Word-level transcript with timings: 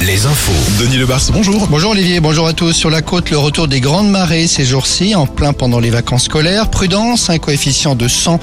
Les 0.00 0.24
infos. 0.24 0.52
Denis 0.82 0.96
Lebars, 0.96 1.20
bonjour. 1.34 1.66
Bonjour 1.68 1.90
Olivier, 1.90 2.20
bonjour 2.20 2.46
à 2.46 2.54
tous. 2.54 2.72
Sur 2.72 2.88
la 2.88 3.02
côte, 3.02 3.28
le 3.28 3.36
retour 3.36 3.68
des 3.68 3.80
grandes 3.80 4.08
marées 4.08 4.46
ces 4.46 4.64
jours-ci, 4.64 5.14
en 5.14 5.26
plein 5.26 5.52
pendant 5.52 5.80
les 5.80 5.90
vacances 5.90 6.24
scolaires. 6.24 6.70
Prudence, 6.70 7.28
un 7.28 7.36
coefficient 7.36 7.94
de 7.94 8.08
100 8.08 8.40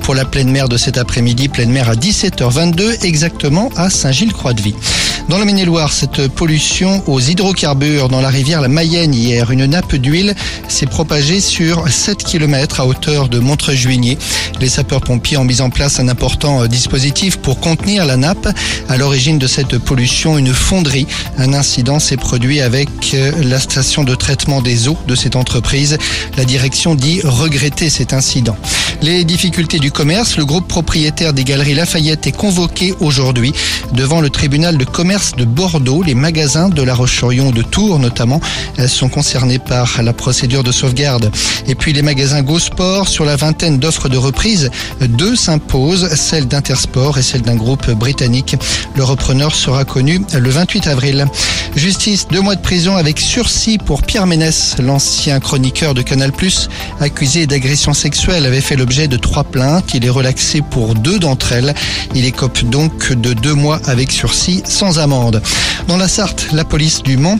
pour 0.00 0.16
la 0.16 0.24
pleine 0.24 0.50
mer 0.50 0.68
de 0.68 0.76
cet 0.76 0.98
après-midi. 0.98 1.48
Pleine 1.48 1.70
mer 1.70 1.88
à 1.88 1.94
17h22, 1.94 3.04
exactement 3.04 3.70
à 3.76 3.90
Saint-Gilles-Croix-de-Vie. 3.90 4.74
Dans 5.28 5.38
le 5.38 5.44
Maine-et-Loire, 5.44 5.92
cette 5.92 6.28
pollution 6.28 7.02
aux 7.08 7.18
hydrocarbures 7.18 8.08
dans 8.08 8.20
la 8.20 8.28
rivière 8.28 8.60
la 8.60 8.68
Mayenne 8.68 9.12
hier, 9.12 9.50
une 9.50 9.66
nappe 9.66 9.96
d'huile 9.96 10.36
s'est 10.68 10.86
propagée 10.86 11.40
sur 11.40 11.88
7 11.88 12.18
km 12.22 12.80
à 12.80 12.86
hauteur 12.86 13.28
de 13.28 13.40
Montreuil-Juigné. 13.40 14.18
Les 14.60 14.68
sapeurs-pompiers 14.68 15.36
ont 15.36 15.44
mis 15.44 15.60
en 15.60 15.70
place 15.70 15.98
un 15.98 16.06
important 16.06 16.66
dispositif 16.66 17.38
pour 17.38 17.58
contenir 17.58 18.04
la 18.04 18.16
nappe. 18.16 18.48
À 18.88 18.96
l'origine 18.96 19.38
de 19.38 19.48
cette 19.48 19.78
pollution, 19.78 20.38
une 20.38 20.54
fonderie. 20.56 21.06
Un 21.38 21.52
incident 21.52 21.98
s'est 21.98 22.16
produit 22.16 22.60
avec 22.60 22.88
euh, 23.14 23.32
la 23.42 23.60
station 23.60 24.04
de 24.04 24.14
traitement 24.14 24.62
des 24.62 24.88
eaux 24.88 24.98
de 25.06 25.14
cette 25.14 25.36
entreprise. 25.36 25.98
La 26.36 26.44
direction 26.44 26.94
dit 26.94 27.20
regretter 27.22 27.90
cet 27.90 28.12
incident. 28.12 28.56
Les 29.02 29.24
difficultés 29.24 29.78
du 29.78 29.92
commerce, 29.92 30.36
le 30.36 30.44
groupe 30.44 30.66
propriétaire 30.66 31.32
des 31.32 31.44
galeries 31.44 31.74
Lafayette 31.74 32.26
est 32.26 32.32
convoqué 32.32 32.94
aujourd'hui 33.00 33.52
devant 33.92 34.20
le 34.20 34.30
tribunal 34.30 34.78
de 34.78 34.84
commerce 34.84 35.34
de 35.36 35.44
Bordeaux. 35.44 36.02
Les 36.02 36.14
magasins 36.14 36.68
de 36.68 36.82
La 36.82 36.94
Roche-sur-Yon 36.94 37.50
de 37.50 37.62
Tours 37.62 37.98
notamment 37.98 38.40
sont 38.86 39.08
concernés 39.08 39.58
par 39.58 40.02
la 40.02 40.12
procédure 40.12 40.62
de 40.62 40.72
sauvegarde. 40.72 41.30
Et 41.66 41.74
puis 41.74 41.92
les 41.92 42.02
magasins 42.02 42.42
GoSport 42.42 43.08
sur 43.08 43.24
la 43.24 43.36
vingtaine 43.36 43.78
d'offres 43.78 44.08
de 44.08 44.16
reprise, 44.16 44.70
deux 45.00 45.36
s'imposent, 45.36 46.08
celle 46.14 46.46
d'Intersport 46.46 47.18
et 47.18 47.22
celle 47.22 47.42
d'un 47.42 47.56
groupe 47.56 47.90
britannique. 47.90 48.56
Le 48.94 49.04
repreneur 49.04 49.54
sera 49.54 49.84
connu 49.84 50.20
le 50.32 50.50
28 50.50 50.86
avril. 50.86 51.26
Justice, 51.76 52.26
deux 52.28 52.40
mois 52.40 52.54
de 52.54 52.62
prison 52.62 52.96
avec 52.96 53.20
sursis 53.20 53.76
pour 53.76 54.02
Pierre 54.02 54.26
Ménès, 54.26 54.76
l'ancien 54.78 55.40
chroniqueur 55.40 55.92
de 55.92 56.00
Canal+, 56.00 56.32
accusé 57.00 57.46
d'agression 57.46 57.92
sexuelle, 57.92 58.46
avait 58.46 58.62
fait 58.62 58.76
l'objet 58.76 59.08
de 59.08 59.18
trois 59.18 59.44
plaintes. 59.44 59.92
Il 59.92 60.06
est 60.06 60.10
relaxé 60.10 60.62
pour 60.62 60.94
deux 60.94 61.18
d'entre 61.18 61.52
elles. 61.52 61.74
Il 62.14 62.24
écope 62.24 62.64
donc 62.64 63.12
de 63.12 63.34
deux 63.34 63.52
mois 63.52 63.78
avec 63.84 64.10
sursis 64.10 64.62
sans 64.64 64.98
amende. 64.98 65.42
Dans 65.86 65.98
la 65.98 66.08
Sarthe, 66.08 66.48
la 66.52 66.64
police 66.64 67.02
du 67.02 67.18
Mans 67.18 67.38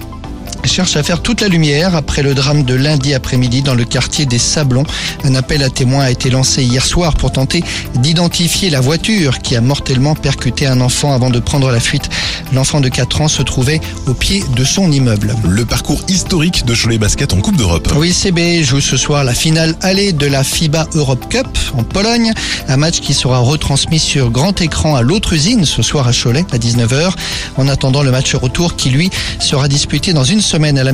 cherche 0.66 0.96
à 0.96 1.02
faire 1.02 1.22
toute 1.22 1.40
la 1.40 1.48
lumière 1.48 1.94
après 1.94 2.22
le 2.22 2.34
drame 2.34 2.64
de 2.64 2.74
lundi 2.74 3.14
après-midi 3.14 3.62
dans 3.62 3.74
le 3.74 3.84
quartier 3.84 4.26
des 4.26 4.38
Sablons. 4.38 4.84
Un 5.24 5.34
appel 5.34 5.62
à 5.62 5.70
témoins 5.70 6.04
a 6.04 6.10
été 6.10 6.30
lancé 6.30 6.62
hier 6.62 6.84
soir 6.84 7.14
pour 7.14 7.32
tenter 7.32 7.62
d'identifier 7.94 8.70
la 8.70 8.80
voiture 8.80 9.38
qui 9.38 9.54
a 9.54 9.60
mortellement 9.60 10.14
percuté 10.14 10.66
un 10.66 10.80
enfant 10.80 11.14
avant 11.14 11.30
de 11.30 11.38
prendre 11.38 11.70
la 11.70 11.80
fuite. 11.80 12.08
L'enfant 12.52 12.80
de 12.80 12.88
4 12.88 13.20
ans 13.20 13.28
se 13.28 13.42
trouvait 13.42 13.80
au 14.06 14.14
pied 14.14 14.44
de 14.54 14.64
son 14.64 14.90
immeuble. 14.90 15.34
Le 15.48 15.64
parcours 15.64 16.00
historique 16.08 16.64
de 16.64 16.74
Cholet 16.74 16.98
Basket 16.98 17.32
en 17.32 17.40
Coupe 17.40 17.56
d'Europe. 17.56 17.92
Oui, 17.96 18.12
CB 18.12 18.64
joue 18.64 18.80
ce 18.80 18.96
soir 18.96 19.24
la 19.24 19.34
finale 19.34 19.76
allée 19.82 20.12
de 20.12 20.26
la 20.26 20.42
FIBA 20.42 20.88
Europe 20.94 21.28
Cup 21.28 21.46
en 21.74 21.82
Pologne. 21.84 22.32
Un 22.68 22.76
match 22.76 23.00
qui 23.00 23.14
sera 23.14 23.38
retransmis 23.38 23.98
sur 23.98 24.30
grand 24.30 24.60
écran 24.60 24.96
à 24.96 25.02
l'autre 25.02 25.32
usine 25.32 25.64
ce 25.64 25.82
soir 25.82 26.08
à 26.08 26.12
Cholet 26.12 26.44
à 26.52 26.58
19h. 26.58 27.12
En 27.56 27.68
attendant 27.68 28.02
le 28.02 28.10
match 28.10 28.34
retour 28.34 28.76
qui 28.76 28.90
lui 28.90 29.10
sera 29.38 29.68
disputé 29.68 30.12
dans 30.12 30.24
une 30.24 30.40
semaine 30.40 30.55
à 30.64 30.84
la. 30.84 30.92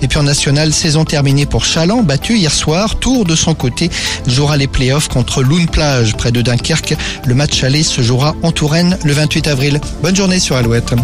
Et 0.00 0.08
puis 0.08 0.18
en 0.18 0.22
national, 0.22 0.72
saison 0.72 1.04
terminée 1.04 1.46
pour 1.46 1.64
Chaland, 1.64 2.02
battu 2.02 2.36
hier 2.36 2.52
soir. 2.52 2.96
Tour 2.96 3.24
de 3.24 3.36
son 3.36 3.54
côté 3.54 3.90
jouera 4.26 4.56
les 4.56 4.66
playoffs 4.66 5.08
contre 5.08 5.42
Loun 5.42 5.66
Plage 5.66 6.16
près 6.16 6.32
de 6.32 6.40
Dunkerque. 6.40 6.96
Le 7.26 7.34
match 7.34 7.62
aller 7.62 7.82
se 7.82 8.00
jouera 8.00 8.34
en 8.42 8.52
Touraine 8.52 8.98
le 9.04 9.12
28 9.12 9.48
avril. 9.48 9.80
Bonne 10.02 10.16
journée 10.16 10.40
sur 10.40 10.56
Alouette. 10.56 10.94